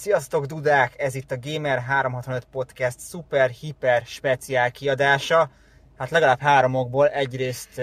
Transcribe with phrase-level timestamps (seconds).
[0.00, 5.50] Sziasztok dudák, ez itt a Gamer365 Podcast szuper, hiper, speciál kiadása.
[5.98, 7.80] Hát legalább három okból, egyrészt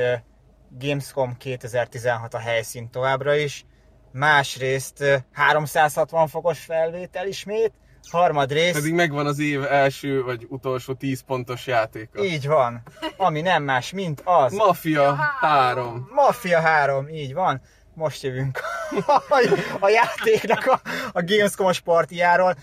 [0.80, 3.66] Gamescom 2016 a helyszín továbbra is,
[4.12, 7.74] másrészt uh, 360 fokos felvétel ismét,
[8.12, 8.74] harmadrészt...
[8.74, 12.24] Pedig megvan az év első vagy utolsó 10 pontos játéka.
[12.24, 12.82] Így van,
[13.18, 14.54] ami nem más, mint az...
[14.54, 16.10] Mafia 3.
[16.14, 17.62] Mafia 3, így van.
[17.94, 18.60] Most jövünk
[19.06, 19.22] a,
[19.86, 20.82] a játéknak a,
[21.12, 22.56] a Gamescom-os partiáról.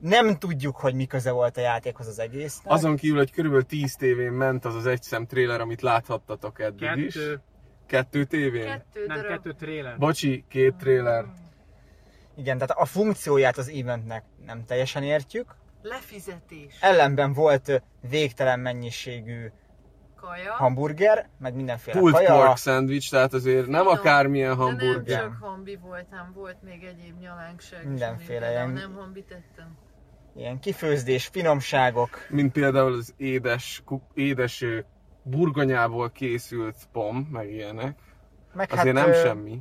[0.00, 2.60] Nem tudjuk, hogy mi köze volt a játékhoz az egész.
[2.64, 7.14] Azon kívül, hogy körülbelül 10 tévén ment az az egyszem trailer, amit láthattatok eddig is.
[7.14, 7.40] Kettő,
[7.86, 8.66] Kettő tévén?
[8.66, 9.32] Kettő nem darab.
[9.32, 9.98] kettő trailer.
[9.98, 11.24] Bocsi, két trailer.
[12.36, 15.54] Igen, tehát a funkcióját az eventnek nem teljesen értjük.
[15.82, 16.74] Lefizetés.
[16.80, 19.50] Ellenben volt végtelen mennyiségű
[20.20, 20.52] Kaja.
[20.52, 22.44] hamburger, meg mindenféle Pulled kaja.
[22.44, 25.20] pork sandwich, tehát azért nem Finom, akármilyen De nem hamburger.
[25.20, 27.86] csak hambi voltam, volt még egyéb nyalánkság.
[27.88, 29.76] Mindenféle ilyen- Nem hambit ettem.
[30.36, 32.26] Ilyen kifőzdés, finomságok.
[32.28, 33.82] Mint például az édes,
[34.14, 34.64] édes
[35.22, 37.98] burgonyából készült pom, meg ilyenek.
[38.54, 39.60] Meg Azért nem hát, ö, semmi.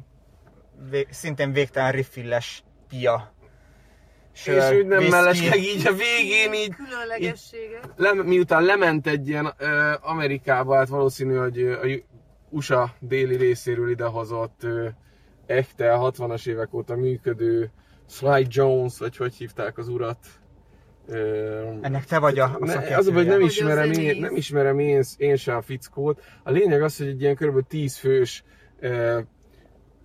[0.90, 3.34] Vég, szintén végtelen riffilles pia.
[4.46, 5.12] És úgy nem whisky.
[5.12, 7.84] mellesleg így a végén így Különlegességek.
[7.96, 11.86] lem, miután lement egy ilyen ö, Amerikába, hát valószínű, hogy ö, a
[12.50, 14.88] USA déli részéről idehozott ö,
[15.46, 17.72] echte 60-as évek óta működő
[18.10, 20.18] Sly Jones, vagy hogy hívták az urat.
[21.08, 24.20] Ö, Ennek te vagy a, a ne, az hogy nem Vagy ismerem, én, zenész.
[24.20, 26.22] nem ismerem én, én se a fickót.
[26.44, 27.68] A lényeg az, hogy egy ilyen kb.
[27.68, 28.44] 10 fős
[28.80, 29.20] ö,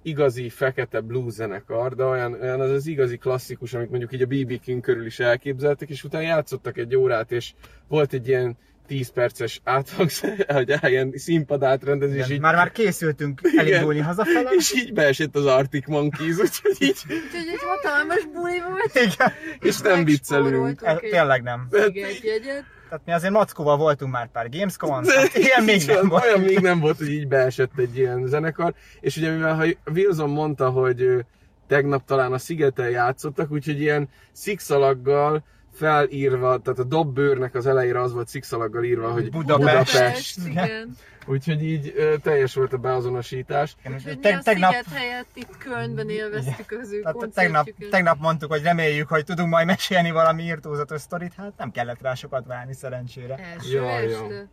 [0.02, 4.26] igazi fekete blues zenekar, de olyan, olyan az az igazi klasszikus, amit mondjuk így a
[4.26, 7.52] BB King körül is elképzeltek, és utána játszottak egy órát, és
[7.88, 8.56] volt egy ilyen
[8.86, 13.66] 10 perces áthangsz, hogy ilyen színpad átrendezés, Igen, így, Már már készültünk Igen.
[13.66, 14.50] elindulni hazafele.
[14.50, 18.94] és így beesett az Arctic Monkeys, úgyhogy így, Úgyhogy egy hatalmas buli volt.
[18.94, 20.44] Igen, és nem viccelünk.
[20.64, 21.68] Megspóroltunk ez, egy tényleg nem.
[21.70, 22.64] szigetjegyet.
[22.90, 26.24] Tehát mi azért Mackóval voltunk már pár Gamescom-on, hát ilyen még nem volt.
[26.24, 28.74] Olyan még nem volt, hogy így beesett egy ilyen zenekar.
[29.00, 29.64] És ugye mivel ha
[29.94, 31.24] Wilson mondta, hogy
[31.66, 38.12] tegnap talán a szigeten játszottak, úgyhogy ilyen szikszalaggal felírva, tehát a dobbőrnek az elejére az
[38.12, 39.92] volt szikszalaggal írva, hogy Budapest.
[39.92, 40.46] Budapest.
[40.46, 40.96] igen.
[41.26, 43.76] Úgyhogy így ö, teljes volt a beazonosítás.
[43.84, 48.50] Úgyhogy mi a tegnap, sziget helyett itt Kölnben élveztük az ő tehát tegnap, tegnap mondtuk,
[48.52, 52.74] hogy reméljük, hogy tudunk majd mesélni valami írtózatos sztorit, hát nem kellett rá sokat várni
[52.74, 53.34] szerencsére.
[53.36, 54.04] Első jaj.
[54.04, 54.48] este.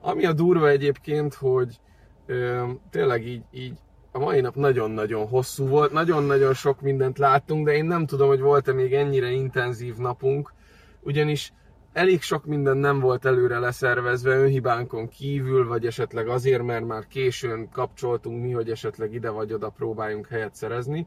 [0.00, 1.80] Ami a durva egyébként, hogy
[2.26, 3.78] ö, tényleg így, így
[4.12, 8.40] a mai nap nagyon-nagyon hosszú volt, nagyon-nagyon sok mindent láttunk, de én nem tudom, hogy
[8.40, 10.52] volt-e még ennyire intenzív napunk,
[11.00, 11.52] ugyanis
[11.92, 17.68] elég sok minden nem volt előre leszervezve önhibánkon kívül, vagy esetleg azért, mert már későn
[17.72, 21.06] kapcsoltunk mi, hogy esetleg ide vagy oda próbáljunk helyet szerezni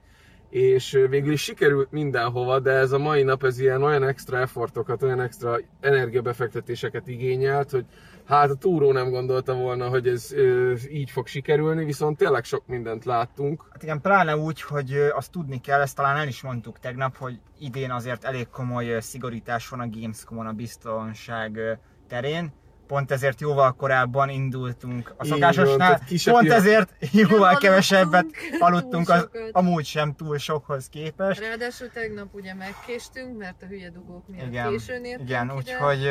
[0.51, 5.03] és végül is sikerült mindenhova, de ez a mai nap ez ilyen olyan extra effortokat,
[5.03, 7.85] olyan extra energiabefektetéseket igényelt, hogy
[8.25, 12.67] hát a túró nem gondolta volna, hogy ez ö, így fog sikerülni, viszont tényleg sok
[12.67, 13.65] mindent láttunk.
[13.71, 17.39] Hát igen, pláne úgy, hogy azt tudni kell, ezt talán el is mondtuk tegnap, hogy
[17.59, 21.59] idén azért elég komoly szigorítás van a Gamescom-on a biztonság
[22.07, 22.53] terén.
[22.91, 28.25] Pont ezért jóval korábban indultunk a van, szokásosnál, kisebb pont ezért jóval aludtunk kevesebbet
[28.59, 29.49] aludtunk az, sokat.
[29.51, 31.39] amúgy sem túl sokhoz képest.
[31.39, 36.01] Ráadásul tegnap ugye megkéstünk, mert a hülye dugók miatt Igen, későn értünk igen úgyhogy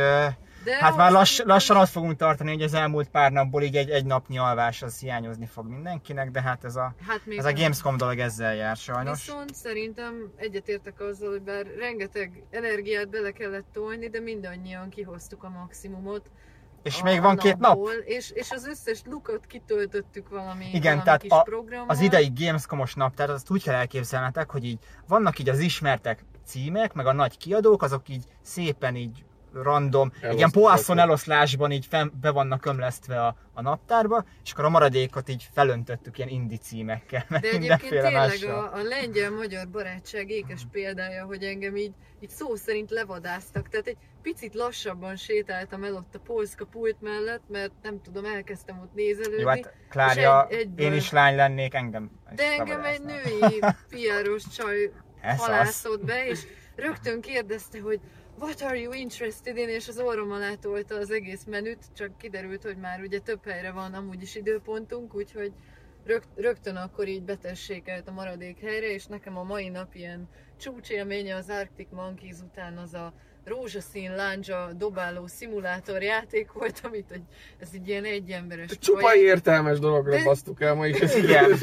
[0.64, 3.90] De hát már lass, lassan azt fogunk tartani, hogy az elmúlt pár napból így egy,
[3.90, 7.54] egy napnyi alvás az hiányozni fog mindenkinek, de hát ez a, Hát ez a nem.
[7.54, 9.26] Gamescom dolog ezzel jár sajnos.
[9.26, 15.48] Viszont szerintem egyetértek azzal, hogy bár rengeteg energiát bele kellett tolni, de mindannyian kihoztuk a
[15.48, 16.30] maximumot.
[16.82, 17.88] És a- még van két nap.
[18.04, 21.88] És, és az összes lukot kitöltöttük valami, Igen, valami tehát kis a- programmal.
[21.88, 26.24] Az idei Gamescom-os nap, tehát azt úgy kell elképzelnetek, hogy így vannak így az ismertek
[26.44, 31.86] címek, meg a nagy kiadók, azok így szépen így random, egy ilyen poasszon eloszlásban így
[31.86, 36.56] fenn, be vannak ömlesztve a, a naptárba, és akkor a maradékot így felöntöttük ilyen indi
[36.56, 38.64] címekkel, De egyébként tényleg mással.
[38.64, 43.68] a, a lengyel-magyar barátság ékes példája, hogy engem így, így szó szerint levadáztak.
[43.68, 48.78] Tehát egy picit lassabban sétáltam el ott a polszka pult mellett, mert nem tudom, elkezdtem
[48.80, 49.40] ott nézelődni.
[49.40, 54.42] Jó, hát Klária, egy- egyből- én is lány lennék, engem De engem egy női piáros
[54.56, 54.90] csaj
[55.36, 56.40] halászott be, és
[56.76, 58.00] rögtön kérdezte, hogy
[58.40, 62.62] what are you interested in, és az orrom alá tolta az egész menüt, csak kiderült,
[62.62, 65.52] hogy már ugye több helyre van amúgy is időpontunk, úgyhogy
[66.06, 71.34] rög, rögtön akkor így betessékelt a maradék helyre, és nekem a mai nap ilyen csúcsélménye
[71.36, 73.12] az Arctic Monkeys után az a
[73.44, 77.22] rózsaszín lándzsa dobáló szimulátor játék volt, amit egy,
[77.58, 79.22] ez egy ilyen egyemberes Csupa projekt.
[79.22, 81.00] értelmes dologra De- basztuk el ma is.
[81.00, 81.16] ezt.
[81.22, 81.58] Igen.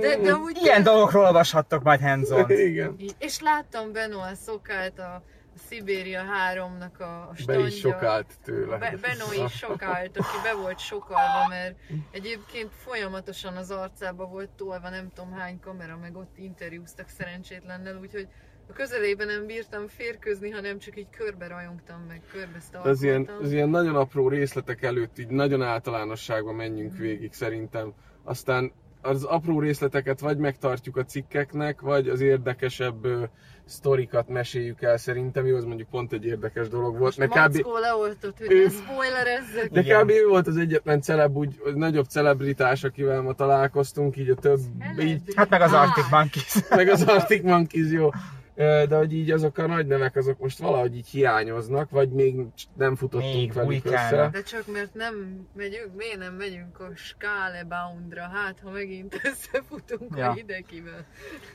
[0.00, 2.96] De, de amúgy Ilyen dolgokról olvashattok majd hands Igen.
[3.18, 5.22] És láttam Benoit Szokát, a
[5.68, 6.22] Szibéria
[6.52, 7.66] 3-nak a, a Be standja.
[7.66, 8.78] is sokált tőle.
[8.78, 11.76] Be, Beno is sokált, aki be volt sokalva, mert
[12.10, 18.28] egyébként folyamatosan az arcába volt tolva nem tudom hány kamera, meg ott interjúztak szerencsétlennel, úgyhogy
[18.68, 23.52] a közelében nem bírtam férkőzni, hanem csak így körbe rajongtam, meg körbe Az ilyen, az
[23.52, 27.92] ilyen nagyon apró részletek előtt így nagyon általánosságban menjünk végig szerintem.
[28.24, 28.72] Aztán
[29.08, 33.22] az apró részleteket vagy megtartjuk a cikkeknek, vagy az érdekesebb ö,
[33.64, 35.46] sztorikat meséljük el szerintem.
[35.46, 37.16] Jó, az mondjuk pont egy érdekes dolog volt.
[37.18, 39.70] Most Mert kb, leoltott, hogy Ő- ne spoilerezzek.
[39.70, 40.02] de Igen.
[40.02, 40.10] kb.
[40.10, 44.58] ő volt az egyetlen celeb, úgy, nagyobb celebritás, akivel ma találkoztunk, így a több,
[45.00, 46.68] így, Hát meg az Á, Arctic Monkeys.
[46.70, 48.10] meg az Arctic Monkeys, jó.
[48.56, 52.36] De hogy így azok a nagy nevek, azok most valahogy így hiányoznak, vagy még
[52.76, 54.12] nem futottunk Még velük bujkálnak.
[54.12, 54.28] össze.
[54.30, 60.28] De csak mert nem megyünk, miért nem megyünk a Skáleboundra, hát ha megint összefutunk Ja.
[60.28, 61.04] a hidegivel.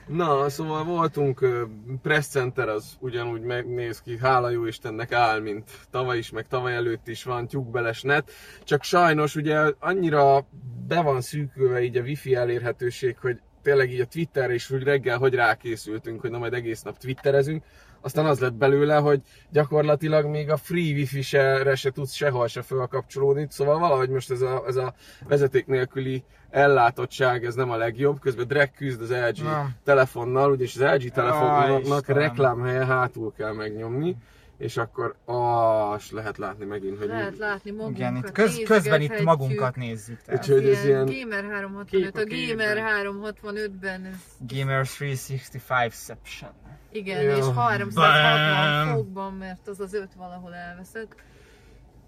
[0.07, 1.45] Na, szóval voltunk,
[2.01, 6.73] Press Center az ugyanúgy megnéz ki, hála jó Istennek áll, mint tavaly is, meg tavaly
[6.75, 8.31] előtt is van tyúkbeles net,
[8.63, 10.45] csak sajnos ugye annyira
[10.87, 15.17] be van szűkülve így a wifi elérhetőség, hogy tényleg így a Twitterre is úgy reggel,
[15.17, 17.63] hogy rákészültünk, hogy na majd egész nap twitterezünk,
[18.01, 22.61] aztán az lett belőle, hogy gyakorlatilag még a free wifi se, se tudsz sehol se
[22.61, 24.93] fölkapcsolódni, szóval valahogy most ez a, ez a
[25.27, 29.75] vezeték nélküli ellátottság, ez nem a legjobb, közben Drag küzd az LG Nem.
[29.83, 34.15] telefonnal, ugyanis az LG telefonnak reklámhelye hátul kell megnyomni,
[34.61, 39.23] és akkor azt lehet látni megint, hogy Lehet látni magunkat, Igen, itt köz, közben itt
[39.23, 40.21] magunkat nézzük.
[40.21, 40.41] Tehát.
[40.49, 42.47] Úgyhogy ez ilyen- Gamer 365, Kép a a.
[42.47, 44.17] Gamer 365-ben ez
[44.57, 46.49] Gamer 365-ception.
[46.91, 47.35] igen, Ja.
[47.37, 48.95] és 360 Bam.
[48.95, 51.15] fokban, mert az az öt valahol elveszett.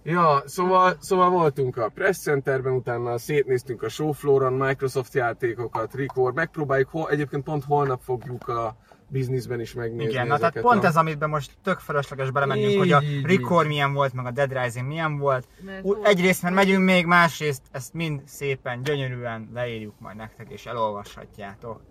[0.03, 6.89] Ja, szóval, szóval voltunk a Press Centerben, utána szétnéztünk a Showflooron, Microsoft játékokat, Record, megpróbáljuk,
[6.89, 8.75] hol, egyébként pont holnap fogjuk a
[9.13, 10.87] bizniszben is megnézni Igen, na tehát pont a...
[10.87, 14.57] ez, amiben most tök felesleges belemennünk, Így, hogy a Record milyen volt, meg a Dead
[14.63, 15.47] Rising milyen volt.
[15.61, 21.81] Mert Egyrészt, mert megyünk még, másrészt ezt mind szépen, gyönyörűen leírjuk majd nektek, és elolvashatjátok.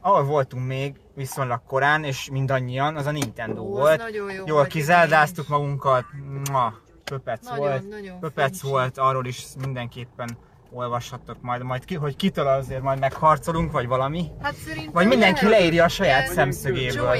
[0.00, 3.98] Ahol voltunk még viszonylag korán, és mindannyian, az a Nintendo Ó, volt.
[3.98, 6.04] nagyon jó Jól kizeldáztuk magunkat,
[6.50, 7.88] Mua, pöpec Nagyon, volt.
[7.88, 8.68] nagyon Pöpec fincsi.
[8.68, 10.36] volt, arról is mindenképpen
[10.74, 14.30] olvashattok majd, majd ki, hogy kitől azért majd megharcolunk, vagy valami.
[14.42, 17.16] Hát szerintem Vagy mindenki lehet leírja a saját szemszögéből.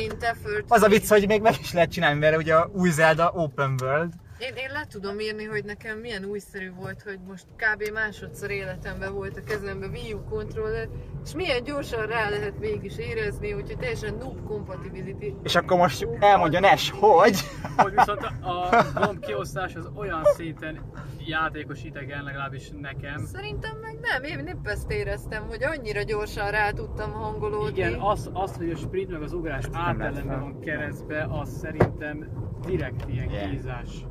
[0.69, 3.75] Az a vicc, hogy még meg is lehet csinálni, mert ugye a új Zelda Open
[3.83, 4.13] World.
[4.49, 7.93] Én, én le tudom írni, hogy nekem milyen újszerű volt, hogy most kb.
[7.93, 10.89] másodszor életemben volt a kezemben Wii U controller,
[11.25, 15.35] és milyen gyorsan rá lehet végig is érezni, úgyhogy teljesen noob compatibility.
[15.43, 17.39] És akkor most elmondja Nes, hogy...
[17.77, 20.81] Hogy viszont a gomb kiosztás az olyan szinten
[21.27, 23.25] játékos idegen, legalábbis nekem.
[23.25, 27.79] Szerintem meg nem, én épp ezt éreztem, hogy annyira gyorsan rá tudtam hangolódni.
[27.79, 32.29] Igen, az, az, hogy a sprint meg az ugrás átellenben van keresztbe, az szerintem
[32.67, 33.51] direkt ilyen Yeah.
[33.51, 34.07] kézás,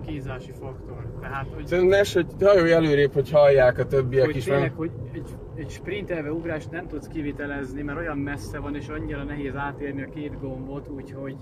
[0.00, 1.12] kézási faktor.
[1.20, 4.44] Tehát, hogy, Szerintem Nes, hogy hajolj előrébb, hogy hallják a többiek hogy is.
[4.44, 4.74] tényleg, Mert...
[4.76, 9.56] hogy egy, egy sprintelve ugrást nem tudsz kivitelezni, mert olyan messze van és annyira nehéz
[9.56, 11.36] átérni a két gombot, úgyhogy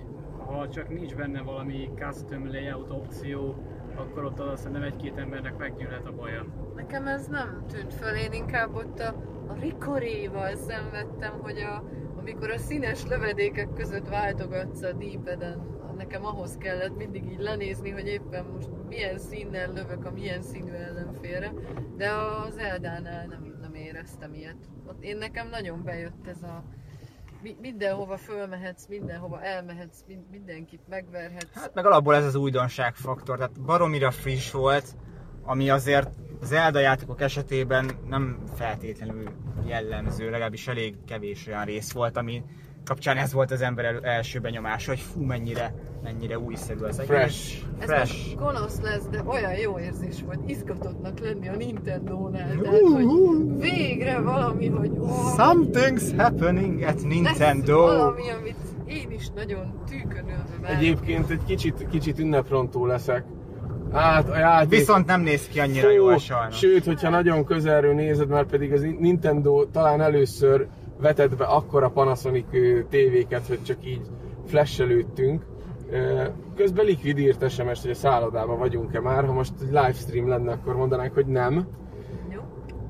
[0.46, 3.54] ha csak nincs benne valami custom layout opció,
[3.96, 6.46] akkor ott azt hiszem egy-két embernek meggyűlhet a baja.
[6.76, 9.14] Nekem ez nem tűnt föl, én inkább ott a,
[9.48, 11.82] a rikoréval szenvedtem, hogy a,
[12.18, 18.06] amikor a színes lövedékek között váltogatsz a dípeden, nekem ahhoz kellett mindig így lenézni, hogy
[18.06, 21.52] éppen most milyen színnel lövök a milyen színű ellenfélre,
[21.96, 22.10] de
[22.46, 24.56] az Eldánál nem, nem éreztem ilyet.
[24.86, 26.62] Ott én nekem nagyon bejött ez a
[27.42, 31.54] mi- mindenhova fölmehetsz, mindenhova elmehetsz, mind- mindenkit megverhetsz.
[31.54, 34.96] Hát meg alapból ez az újdonságfaktor, tehát baromira friss volt,
[35.42, 36.08] ami azért
[36.40, 39.30] az Zelda játékok esetében nem feltétlenül
[39.66, 42.42] jellemző, legalábbis elég kevés olyan rész volt, ami
[42.88, 47.16] kapcsán ez volt az ember el- első benyomása, hogy fú, mennyire, mennyire újszerű az egész.
[47.16, 47.62] Fresh.
[47.78, 47.98] Ez Fresh.
[47.98, 52.58] most gonosz lesz, de olyan jó érzés volt izgatottnak lenni a Nintendo-nál.
[52.62, 53.06] Tehát, hogy
[53.58, 57.80] végre valami, hogy ó, Something's happening at lesz Nintendo.
[57.80, 60.76] valami, amit én is nagyon tűkönölve várok.
[60.76, 63.24] Egyébként egy kicsit, kicsit ünneprontó leszek.
[63.92, 64.78] Hát a játék...
[64.78, 66.56] Viszont nem néz ki annyira Fú, jól sajnos.
[66.58, 70.66] Sőt, hogyha nagyon közelről nézed, már pedig az Nintendo talán először
[71.00, 74.06] vetett be akkora Panasonic ö, tévéket, hogy csak így.
[75.90, 76.24] Ö,
[76.56, 79.24] Közben Liquid írt SMS-t, hogy a szállodában vagyunk-e már.
[79.24, 81.66] Ha most egy livestream lenne, akkor mondanánk, hogy nem.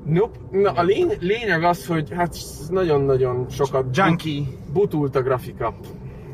[0.05, 0.39] Nope.
[0.51, 2.35] Na, a lény- lényeg az, hogy hát
[2.69, 4.43] nagyon-nagyon sokat Junkie.
[4.73, 5.75] butult a grafika.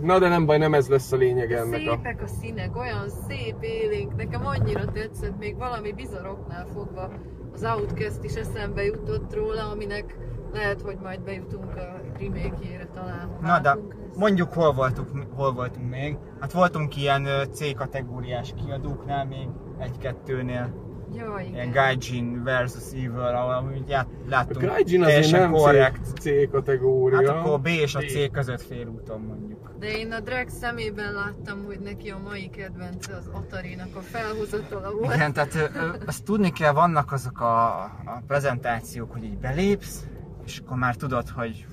[0.02, 1.96] Na de nem baj, nem ez lesz a lényeg ennek a...
[1.96, 7.12] Szépek a színek, olyan szép élénk, nekem annyira tetszett, még valami bizaroknál fogva
[7.54, 10.18] az Outcast is eszembe jutott róla, aminek
[10.56, 13.38] lehet, hogy majd bejutunk a remake talán.
[13.42, 13.78] Na de
[14.18, 16.18] mondjuk hol voltunk, hol voltunk még.
[16.40, 19.48] Hát voltunk ilyen C-kategóriás kiadóknál még,
[19.80, 20.84] egy-kettőnél.
[21.14, 21.54] Ja, igen.
[21.54, 26.20] Ilyen Gaijin versus Evil, ahol amúgy ját, A láttunk Gaijin azért nem korrekt.
[26.20, 27.18] C, kategória.
[27.18, 28.00] Hát akkor a B és a.
[28.00, 29.74] C között félúton mondjuk.
[29.80, 34.92] De én a Drag szemében láttam, hogy neki a mai kedvence az Atari-nak a felhozatala
[34.92, 35.16] volt.
[35.16, 40.04] Igen, tehát ö, ö, azt tudni kell, vannak azok a, a prezentációk, hogy így belépsz,
[40.46, 41.66] és akkor már tudod, hogy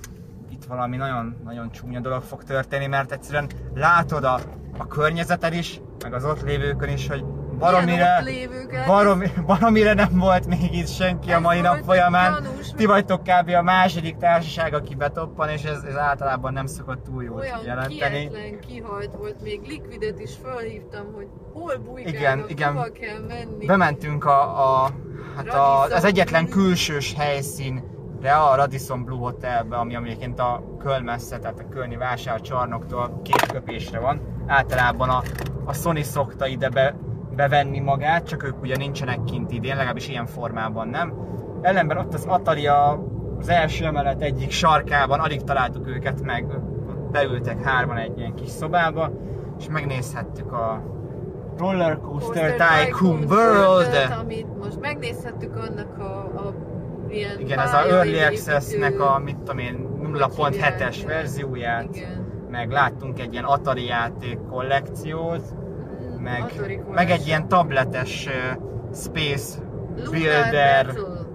[0.51, 4.39] itt valami nagyon, nagyon csúnya dolog fog történni, mert egyszerűen látod a,
[4.77, 7.23] a környezeted is, meg az ott lévőkön is, hogy
[7.59, 8.23] baromire,
[8.87, 12.43] baromi, baromire nem volt még itt senki a mai nap folyamán.
[12.43, 13.49] gyanús, Ti vagytok kb.
[13.49, 18.17] a második társaság, aki betoppan, és ez, ez általában nem szokott túl jót olyan jelenteni.
[18.17, 22.73] kietlen, kihalt volt, még Liquidet is felhívtam, hogy hol bujkálnak, Igen, igen.
[22.73, 23.65] hova kell menni.
[23.65, 24.89] Bementünk a, a,
[25.35, 27.13] hát a, az egyetlen külsős
[28.23, 33.51] helyszínre, a Radisson Blue Hotelbe, ami egyébként a Köln messze, tehát a Kölni vásárcsarnoktól két
[33.51, 34.21] köpésre van.
[34.47, 35.21] Általában a,
[35.65, 36.95] a Sony szokta ide be,
[37.35, 41.13] bevenni magát, csak ők ugye nincsenek kint idén, legalábbis ilyen formában nem.
[41.61, 43.03] Ellenben ott az Atari a,
[43.39, 46.45] az első emelet egyik sarkában, alig találtuk őket meg,
[47.11, 49.11] beültek hárman egy ilyen kis szobába,
[49.59, 50.81] és megnézhettük a
[51.57, 56.53] Roller Coaster Tycoon World, amit most megnézhettük annak a, a
[57.13, 61.95] ilyen Igen, ez a Early Access-nek a, mit tudom én, hogy hívják, 0.7-es de- verzióját,
[61.95, 62.25] Igen.
[62.51, 65.41] meg láttunk egy ilyen Atari játék kollekciót,
[66.01, 68.33] Mm, meg, Atari meg egy ilyen tabletes uh,
[68.95, 69.59] Space
[69.95, 71.25] Lunar Builder Battle.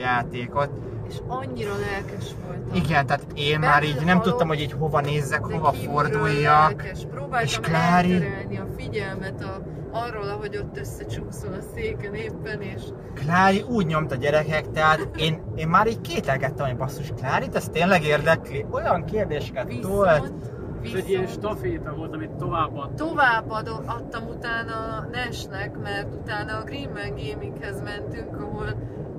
[0.00, 0.70] játékot.
[1.08, 2.74] És annyira lelkes voltam.
[2.74, 6.82] Igen, tehát én már így nem tudtam, hogy így hova nézzek, hova forduljak.
[6.82, 7.00] lelkes.
[7.10, 8.22] Próbáltam és Klári-
[8.58, 12.82] a figyelmet a, arról, ahogy ott összecsúszol a széken éppen, és
[13.14, 18.04] Klári úgy nyomta gyerekek, tehát én, én már így kételkedtem, hogy basszus, Klárit, ez tényleg
[18.04, 18.66] érdekli?
[18.70, 20.20] Olyan kérdéseket tolt.
[20.20, 20.44] viszont,
[20.84, 22.94] Ez egy ilyen viszont staféta volt, amit továbbadtunk.
[23.10, 28.66] tovább adom, adtam utána Nesnek, mert utána a Greenman Gaminghez mentünk, ahol,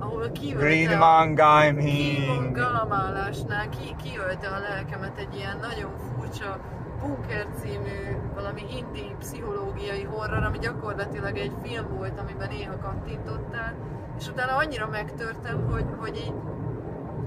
[0.05, 2.55] ahol kiölte Green a Man Demon Gaming.
[2.55, 6.59] Galamálásnál ki, kiölte a lelkemet egy ilyen nagyon furcsa
[6.99, 13.73] Bunker című valami indi pszichológiai horror, ami gyakorlatilag egy film volt, amiben néha kattintottál,
[14.17, 16.33] és utána annyira megtörtem, hogy, hogy így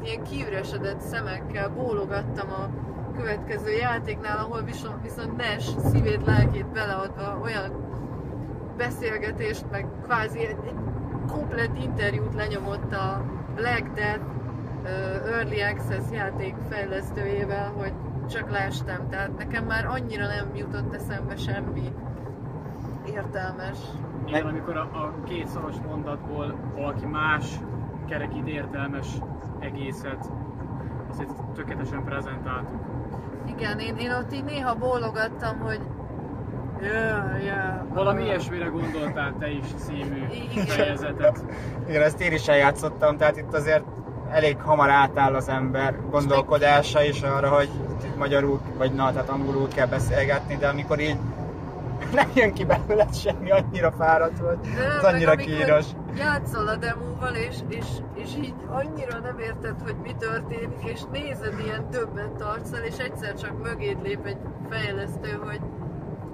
[0.03, 2.69] ilyen kiüresedett szemekkel bólogattam a
[3.17, 7.87] következő játéknál, ahol viszont, viszont Nash szívét, lelkét beleadva olyan
[8.77, 10.75] beszélgetést, meg kvázi egy, egy
[11.33, 14.25] komplet interjút lenyomott a Black Death
[15.27, 17.93] Early Access játék fejlesztőjével, hogy
[18.29, 19.09] csak lástam.
[19.09, 21.93] Tehát nekem már annyira nem jutott eszembe semmi
[23.07, 23.79] értelmes.
[24.27, 27.61] Igen, amikor a, a két szoros mondatból valaki más
[28.09, 29.07] kerekít értelmes
[29.59, 30.31] egészet,
[31.09, 32.81] azt itt tökéletesen prezentáltuk.
[33.47, 35.81] Igen, én, én ott így néha bólogattam, hogy
[36.83, 37.95] yeah, yeah.
[37.95, 40.67] Valami ilyesmire gondoltál te is című Igen.
[40.67, 41.45] fejezetet.
[41.89, 43.85] Igen, ezt én is eljátszottam, tehát itt azért
[44.31, 47.69] elég hamar átáll az ember gondolkodása is arra, hogy
[48.05, 51.17] itt magyarul, vagy na, tehát angolul kell beszélgetni, de amikor így
[52.15, 54.59] nem jön ki belőle semmi, annyira fáradt De
[54.99, 55.87] az annyira kínos.
[56.17, 61.55] Játszol a demóval, és, és, és így annyira nem érted, hogy mi történik, és nézed
[61.65, 64.39] ilyen döbbent arccal, és egyszer csak mögéd lép egy
[64.71, 65.61] fejlesztő, hogy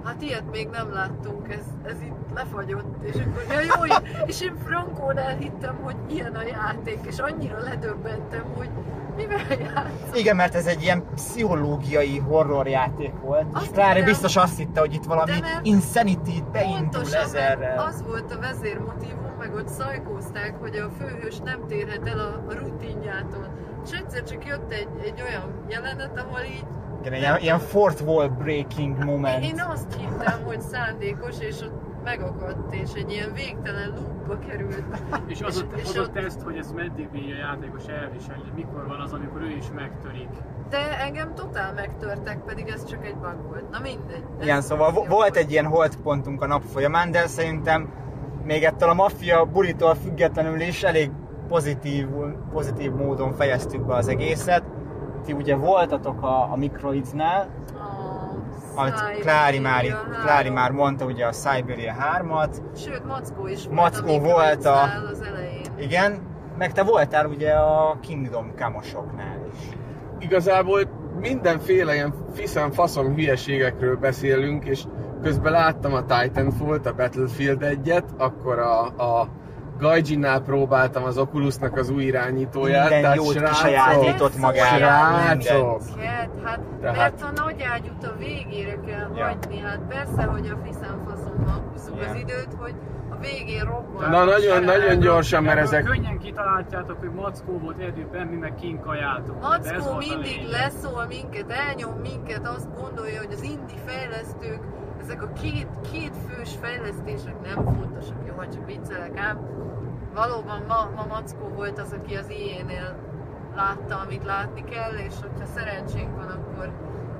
[0.05, 3.95] hát ilyet még nem láttunk, ez, ez itt lefagyott, és akkor ja jó,
[4.25, 8.69] és én Frankónál hittem, hogy ilyen a játék, és annyira ledöbbentem, hogy
[9.15, 10.13] mivel játszom.
[10.13, 14.79] Igen, mert ez egy ilyen pszichológiai horrorjáték volt, és Azt Klári hittem- biztos azt hitte,
[14.79, 15.31] hogy itt valami
[15.61, 17.79] insanity beindul ezerrel.
[17.79, 22.53] az volt a vezérmotívum, meg ott szajkózták, hogy a főhős nem térhet el a, a
[22.53, 23.47] rutinjától.
[23.85, 26.65] És egyszer csak jött egy, egy olyan jelenet, ahol így
[27.05, 29.43] Igen, ilyen, ilyen fourth wall breaking moment.
[29.43, 34.83] én azt hittem, hogy szándékos, és ott megakadt, és egy ilyen végtelen loopba került.
[35.27, 38.51] És az ott, és az a ott- teszt, hogy ezt meddig bírja a játékos elviselni,
[38.55, 40.29] mikor van az, amikor ő is megtörik.
[40.69, 43.69] De engem totál megtörtek, pedig ez csak egy bug volt.
[43.71, 44.23] Na mindegy.
[44.39, 47.89] Ez Igen, szóval vo- jó volt egy ilyen holdpontunk a nap folyamán, de szerintem
[48.43, 51.11] még ettől a maffia bulitól függetlenül is elég
[51.47, 52.07] pozitív,
[52.51, 54.63] pozitív módon fejeztük be az egészet.
[55.25, 57.47] Ti ugye voltatok a, a Microids-nál,
[58.77, 59.83] A Klári már.
[60.21, 64.81] Klári már mondta ugye a Siberia 3-at, Sőt, Mackó is volt Mackó amikor volt a-
[65.11, 65.61] az elején.
[65.79, 66.19] igen,
[66.57, 69.69] meg te voltál ugye a Kingdom Kamosoknál is.
[70.19, 70.81] Igazából
[71.19, 74.83] mindenféle ilyen fiszem faszom hülyeségekről beszélünk, és
[75.21, 79.27] közben láttam a Titanfall-t, a Battlefield egyet, akkor a, a
[79.79, 82.79] Gaijin-nál próbáltam az Oculusnak az új irányítóját.
[82.89, 84.77] Minden tehát jót srácok, kisajátított magára.
[84.77, 85.81] Srácok!
[86.43, 89.25] Hát, Tehát- mert a nagy ágyút a végére kell Ja.
[89.25, 92.09] hagyni, hát persze, hogy a fiszemfaszommal húzzuk Igen.
[92.09, 92.73] az időt, hogy
[93.11, 94.09] a végén robban.
[94.09, 99.41] Na, nagyon- nagyon gyorsan, mert ezek- Könnyen kitaláljátok, hogy Mackó volt erdőben, mi meg kinkajáltunk.
[99.41, 100.49] Mackó mindig lényeg.
[100.51, 104.59] leszól minket, elnyom minket, azt gondolja, hogy az indi fejlesztők,
[105.05, 109.39] ezek a két, két fős fejlesztések nem fontosak, jó, ha csak viccelek ám.
[110.13, 112.95] Valóban ma, ma Mackó volt az, aki az IE-nél
[113.55, 116.71] látta, amit látni kell, és hogyha szerencsénk van, akkor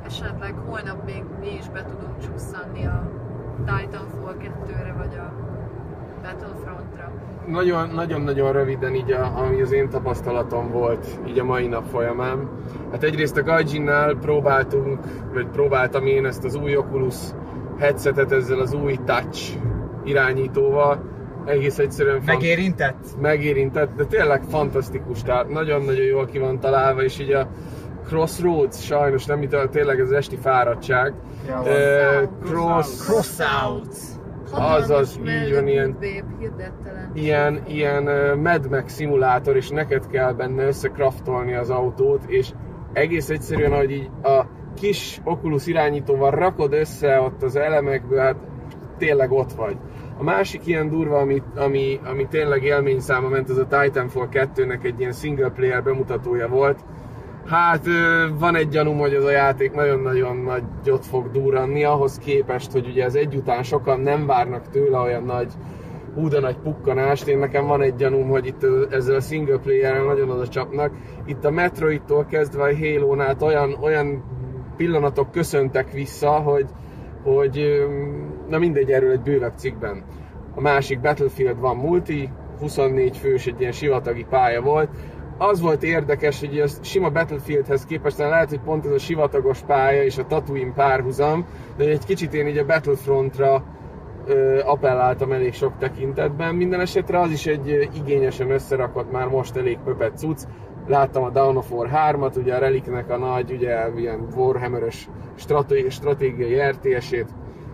[0.06, 3.12] esetleg holnap még mi is be tudunk csusszanni a
[3.58, 5.34] Titanfall 2-re, vagy a
[6.22, 7.12] Battlefrontra.
[7.48, 12.50] Nagyon- Nagyon-nagyon röviden így, a, ami az én tapasztalatom volt így a mai nap folyamán.
[12.92, 15.00] Hát egyrészt a Gaijin-nál próbáltunk,
[15.34, 17.16] vagy próbáltam én ezt az új Oculus
[17.80, 19.58] headsetet ezzel az új touch
[20.04, 21.14] irányítóval.
[21.46, 23.06] Egész egyszerűen fan- Megérintett?
[23.22, 27.48] megérintett, de tényleg fantasztikus, tehát nagyon-nagyon jól ki van találva, és így a
[28.08, 31.14] Crossroads sajnos nem itt, tényleg ez esti fáradtság.
[31.48, 33.06] Ja, Eh, Crossroads.
[33.06, 33.98] cross, Crossouts.
[34.52, 35.98] Azaz, így van, ilyen-
[37.14, 38.04] ilyen, ilyen
[38.40, 42.50] Mad Max szimulátor, és neked kell benne összekraftolni az autót, és
[42.94, 44.42] egész egyszerűen, hogy így a
[44.76, 48.36] kis Oculus irányítóval rakod össze ott az elemekből, hát
[48.98, 49.78] tényleg ott vagy.
[50.18, 54.84] A másik ilyen durva, ami, ami, ami tényleg élmény száma ment, az a Titanfall 2-nek
[54.84, 56.80] egy ilyen single player bemutatója volt.
[57.46, 57.86] Hát
[58.40, 63.04] van egy gyanúm, hogy ez a játék nagyon-nagyon nagyot fog durranni, ahhoz képest, hogy ugye
[63.04, 65.54] ez egyután sokan nem várnak tőle olyan nagy
[66.16, 67.28] hú de nagy pukkanást.
[67.28, 70.92] Én nekem van egy gyanúm, hogy itt ezzel a single player nagyon oda csapnak.
[71.26, 74.24] Itt a Metroidtól kezdve a Halo-nál olyan, olyan
[74.76, 76.66] pillanatok köszöntek vissza, hogy,
[77.24, 77.86] hogy
[78.50, 80.04] na mindegy, erről egy bővebb cikkben.
[80.56, 82.30] A másik Battlefield van multi,
[82.60, 84.90] 24 fős, egy ilyen sivatagi pálya volt.
[85.38, 90.04] Az volt érdekes, hogy a sima Battlefieldhez képest lehet, hogy pont ez a sivatagos pálya
[90.04, 91.46] és a Tatooine párhuzam,
[91.78, 93.64] de egy kicsit én így a Battlefrontra
[94.26, 96.56] ö, appelláltam elég sok tekintetben.
[96.56, 100.44] Minden esetre az is egy igényesen összerakott, már most elég pöpet cucc.
[100.88, 105.90] Láttam a Dawn of War 3-at, ugye a Reliknek a nagy, ugye ilyen Warhammer-ös stratégiai,
[105.90, 107.28] stratégiai RTS-ét.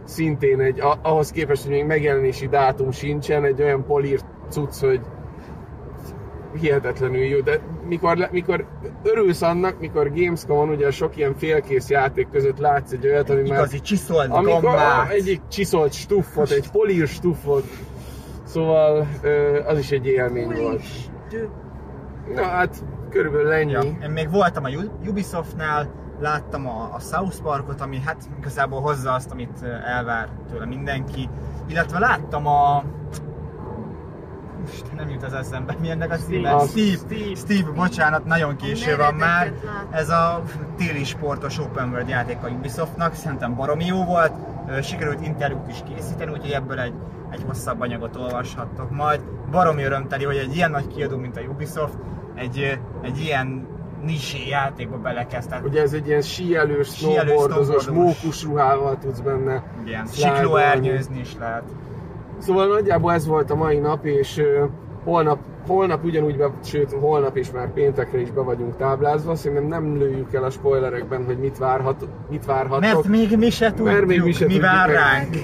[0.04, 5.02] Szintén egy, ahhoz képest, hogy még megjelenési dátum sincsen, egy olyan polírt cucc, hogy
[6.60, 8.66] hihetetlenül jó, de mikor, mikor
[9.04, 13.58] örülsz annak, mikor Gamescom-on ugye sok ilyen félkész játék között látsz egy olyat, ami már
[13.58, 15.10] Igazi csiszolt amikor gombát.
[15.10, 17.64] egyik csiszolt stuffot, egy polír stuffot,
[18.44, 19.08] szóval
[19.68, 20.82] az is egy élmény volt.
[22.36, 23.72] Na hát, körülbelül ennyi.
[23.72, 23.82] Ja.
[23.82, 24.70] Én még voltam a
[25.08, 31.30] Ubisoftnál, láttam a, a South Parkot, ami hát igazából hozza azt, amit elvár tőle mindenki.
[31.68, 32.84] Illetve láttam a...
[34.60, 36.52] Most nem jut az eszembe, mi ennek a címe?
[36.52, 37.36] A Steve, Steve.
[37.36, 39.54] Steve, bocsánat, nagyon késő van már.
[39.92, 40.42] Ez a
[40.78, 44.32] téli sportos open world játék a Ubisoftnak, szerintem baromi jó volt.
[44.82, 46.94] Sikerült interjút is készíteni, úgyhogy ebből egy,
[47.30, 49.22] egy hosszabb anyagot olvashattok majd.
[49.52, 51.98] Baromi örömteli, hogy egy ilyen nagy kiadó, mint a Ubisoft,
[52.36, 53.68] egy, egy ilyen
[54.06, 55.50] nisé játékba belekezd.
[55.50, 59.64] Tehát Ugye ez egy ilyen síelős, snowboardozós, mókus ruhával tudsz benne
[60.06, 60.38] szlájdolni.
[60.38, 61.64] siklóernyőzni is lehet.
[62.38, 64.42] Szóval nagyjából ez volt a mai nap, és
[65.04, 69.98] holnap, holnap ugyanúgy, be, sőt holnap is már péntekre is be vagyunk táblázva, szerintem nem
[69.98, 72.82] lőjük el a spoilerekben, hogy mit, várhat, mit várhatok.
[72.82, 75.36] Mert még mi se tudjuk, Mert még mi se mi tudjuk vár ránk.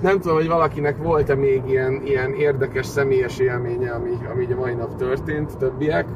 [0.00, 4.74] Nem tudom, hogy valakinek volt-e még ilyen, ilyen érdekes személyes élménye, ami, ami a mai
[4.74, 6.06] nap történt, többiek.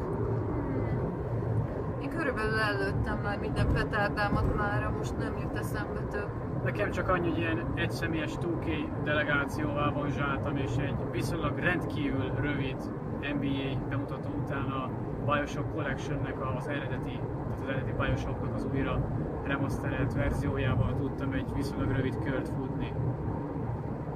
[2.35, 6.29] Körülbelül előttem már minden petárdámat mára, most nem jut eszembe több.
[6.65, 12.77] Nekem csak annyi, hogy ilyen egyszemélyes 2K delegációval vonzsáltam, és egy viszonylag rendkívül rövid
[13.21, 14.91] NBA bemutató után a
[15.25, 19.01] Bioshock Collection-nek az eredeti, tehát az eredeti Bioshocknak az újra
[19.45, 22.93] remastered verziójával tudtam egy viszonylag rövid kört futni.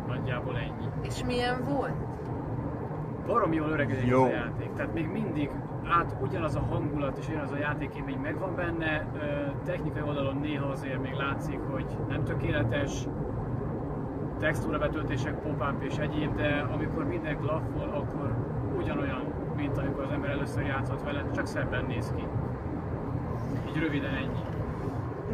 [0.07, 0.89] Nagyjából ennyi.
[1.03, 1.97] És milyen volt?
[3.27, 4.25] Barom jól öregedik Jó.
[4.25, 5.51] a játék, tehát még mindig
[5.91, 9.07] át ugyanaz a hangulat és ugyanaz a játékélmény megvan benne,
[9.65, 13.07] technikai oldalon néha azért még látszik, hogy nem tökéletes,
[14.39, 18.35] textúra betöltések, pop-up és egyéb, de amikor minden klaffol, akkor
[18.79, 19.23] ugyanolyan,
[19.57, 22.25] mint amikor az ember először játszott vele, csak szebben néz ki.
[23.69, 24.48] Így röviden ennyi.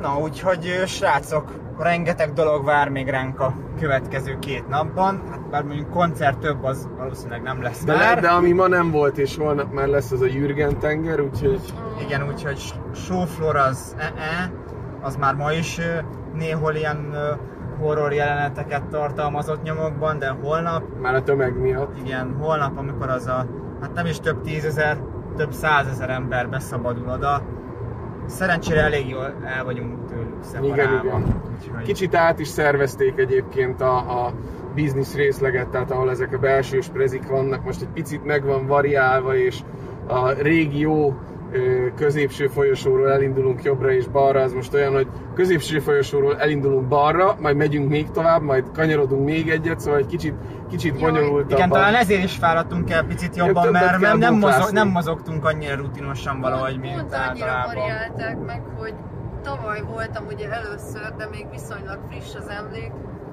[0.00, 5.22] Na, úgyhogy srácok, rengeteg dolog vár még ránk a következő két napban.
[5.30, 8.20] Hát bár mondjuk koncert több, az valószínűleg nem lesz De, már.
[8.20, 11.60] de ami ma nem volt, és holnap már lesz az a Jürgen tenger, úgyhogy
[12.00, 12.58] Igen, úgyhogy
[12.94, 14.50] showfloor az e-e.
[15.02, 15.80] az már ma is
[16.34, 17.14] néhol ilyen
[17.80, 21.98] horror jeleneteket tartalmazott nyomokban, de holnap, Már a tömeg miatt.
[22.04, 23.46] igen, holnap, amikor az a,
[23.80, 24.96] hát nem is több tízezer,
[25.36, 27.42] több százezer ember beszabadul oda,
[28.26, 30.82] szerencsére elég jól el vagyunk tőlük szeparálva.
[30.82, 31.42] Igen, igen.
[31.60, 34.32] Úgyhogy- Kicsit át is szervezték egyébként a, a
[34.74, 39.36] business részleget, tehát ahol ezek a belsős prezik vannak, most egy picit meg van variálva,
[39.36, 39.60] és
[40.06, 41.33] a régi jó ö,
[41.96, 47.56] középső folyosóról elindulunk jobbra és balra, az most olyan, hogy középső folyosóról elindulunk balra, majd
[47.56, 50.34] megyünk még tovább, majd kanyarodunk még egyet, szóval egy kicsit,
[50.70, 51.58] kicsit bonyolultabb.
[51.58, 55.44] Igen, talán ezért is fáradtunk el picit jobban, többet mert nem, nem, mozog, nem mozogtunk
[55.44, 58.94] annyira rutinosan valahogy, mint Pont annyira variálták meg, hogy
[59.42, 62.92] tavaly voltam ugye először, de még viszonylag friss az emlék,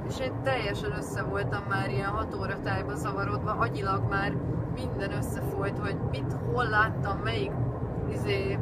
[0.10, 4.32] és én teljesen össze voltam már ilyen 6 óra tájba zavarodva, agyilag már
[4.76, 7.52] minden összefolyt, hogy mit, hol láttam, melyik
[8.14, 8.58] izé,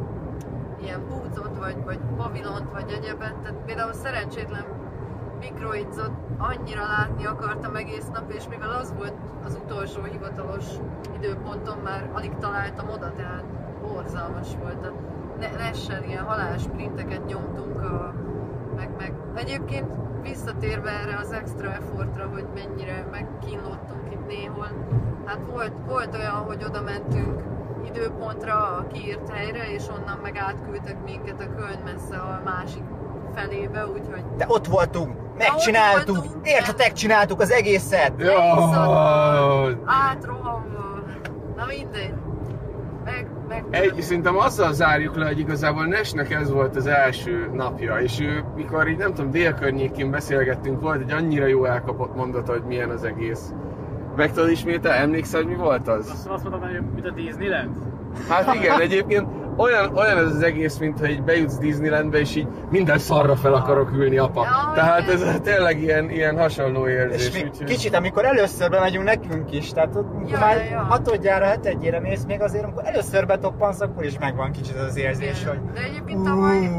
[0.81, 3.35] ilyen búcot, vagy, vagy pavilont, vagy egyebet.
[3.35, 4.65] Tehát például szerencsétlen
[5.39, 9.13] mikroidzot annyira látni akartam egész nap, és mivel az volt
[9.45, 10.65] az utolsó hivatalos
[11.15, 13.43] időponton, már alig találtam oda, tehát
[13.81, 14.85] borzalmas volt.
[14.85, 14.93] A
[15.39, 18.13] ne- Nessen ilyen halálsprinteket nyomtunk, a,
[18.75, 24.67] meg, meg egyébként visszatérve erre az extra effortra, hogy mennyire megkínlottunk itt néhol,
[25.25, 27.41] hát volt, volt olyan, hogy oda mentünk
[27.89, 32.83] időpontra a kiírt helyre, és onnan meg átküldtek minket a köln messze a másik
[33.35, 38.13] felébe, úgyhogy De ott voltunk, ott megcsináltuk, voltunk, értetek, csináltuk az egészet.
[38.17, 39.77] Jaj!
[39.85, 41.03] átrohamva.
[41.55, 42.13] Na mindegy.
[43.05, 43.63] Meg, meg...
[43.69, 48.43] Egy, szerintem azzal zárjuk le, hogy igazából Nesnek ez volt az első napja, és ő,
[48.55, 52.89] mikor így nem tudom, dél környékén beszélgettünk, volt egy annyira jó elkapott mondata, hogy milyen
[52.89, 53.53] az egész.
[54.19, 56.09] Meg tudod ismétel, emlékszel, hogy mi volt az?
[56.11, 57.69] Azt, azt mondom, hogy mint a Disneyland?
[58.29, 59.27] Hát igen, egyébként
[59.57, 63.91] olyan, olyan ez az egész, mintha így bejutsz Disneylandbe, és így minden szarra fel akarok
[63.91, 64.43] ülni, apa.
[64.43, 67.27] Ja, Tehát ez tényleg ilyen, ilyen hasonló érzés.
[67.27, 70.79] És még úgyhogy- kicsit, amikor először bemegyünk nekünk is, tehát ott, Ja, már ja, ja.
[70.79, 75.49] hatodjára, hetedjére mész, még azért, amikor először betoppansz, akkor is megvan kicsit az érzés, Igen.
[75.57, 76.69] hogy De egyébként tavaly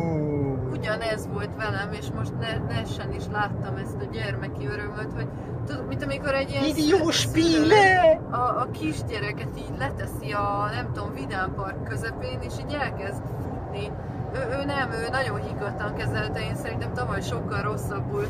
[1.41, 5.29] volt velem, és most ne, Nessen is láttam ezt a gyermeki örömöt, hogy
[5.67, 8.21] tudod, mint amikor egy ilyen Idiós Spiele!
[8.31, 13.91] a, a kisgyereket így leteszi a, nem tudom, Vidám Park közepén, és így elkezd futni.
[14.35, 18.27] Ő, ő nem, ő nagyon higgadtan kezelte, én szerintem tavaly sokkal rosszabbul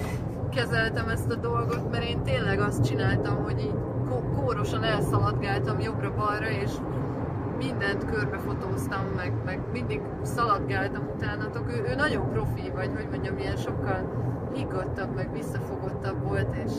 [0.50, 3.74] kezeltem ezt a dolgot, mert én tényleg azt csináltam, hogy így
[4.08, 6.70] kó- kórosan elszaladgáltam jobbra-balra, és
[7.60, 11.72] mindent körbefotóztam, meg, meg mindig szaladgáltam utánatok.
[11.72, 13.98] Ő, ő nagyon profi, vagy hogy mondjam, ilyen sokkal
[14.54, 16.72] higgadtabb, meg visszafogottabb volt, és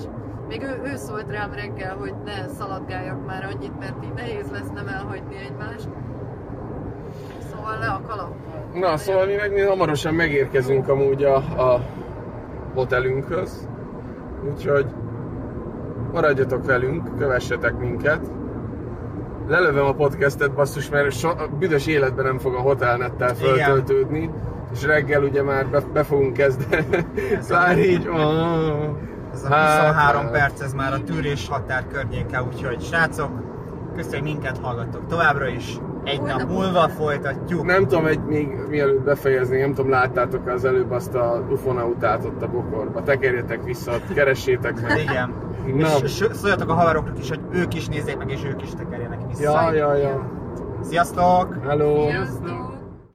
[0.48, 4.70] még ő, ő szólt rám reggel, hogy ne szaladgáljak már annyit, mert így nehéz lesz
[4.74, 5.90] nem elhagyni egymást.
[7.52, 8.70] Szóval le a kalappal.
[8.74, 11.82] Na, szóval mi meg mi hamarosan megérkezünk amúgy a, a
[12.74, 13.68] hotelünkhöz,
[14.52, 14.86] úgyhogy
[16.12, 18.41] maradjatok velünk, kövessetek minket.
[19.52, 23.46] Lelövöm a podcastet basszus, mert so, a büdös életben nem fog a hotelnettel Igen.
[23.54, 24.30] föltöltődni,
[24.74, 26.86] és reggel ugye már be, be fogunk kezdeni.
[27.38, 28.18] Ez a- már így, oh.
[29.34, 30.32] ez a Hát, 23 hát.
[30.32, 33.32] perc, ez már a tűrés határ környéke, úgyhogy srácok,
[33.96, 35.78] köszönjük, minket hallgattok továbbra is.
[36.04, 37.66] Egy nap múlva folytatjuk.
[37.66, 42.42] Nem tudom, egy még mielőtt befejezni, nem tudom, láttátok az előbb azt a ufonautát ott
[42.42, 43.04] a bokorba.
[43.04, 45.00] Tekerjetek vissza, keressétek meg.
[45.00, 45.34] Igen.
[45.66, 45.88] Na.
[46.04, 49.42] És szóljatok a haveroknak is, hogy ők is nézzék meg, és ők is tekerjenek vissza.
[49.42, 50.30] Ja, ja, ja.
[50.84, 51.58] Sziasztok!
[51.64, 52.08] Hello!
[52.10, 52.71] Sziasztok!